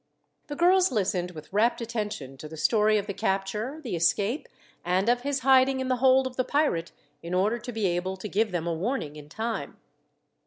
The 0.47 0.55
girls 0.55 0.91
listened 0.91 1.29
with 1.29 1.53
rapt 1.53 1.79
attention 1.79 2.35
to 2.37 2.47
the 2.47 2.57
story 2.57 2.97
of 2.97 3.05
the 3.05 3.13
capture, 3.13 3.79
the 3.83 3.95
escape, 3.95 4.49
and 4.83 5.07
of 5.07 5.21
his 5.21 5.41
hiding 5.41 5.79
in 5.79 5.89
the 5.89 5.97
hold 5.97 6.25
of 6.25 6.37
the 6.37 6.43
pirate 6.43 6.91
in 7.21 7.35
order 7.35 7.59
to 7.59 7.71
be 7.71 7.85
able 7.85 8.17
to 8.17 8.27
give 8.27 8.51
them 8.51 8.65
a 8.65 8.73
warning 8.73 9.15
in 9.15 9.29
time. 9.29 9.77